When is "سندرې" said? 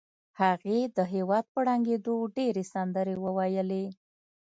2.73-3.15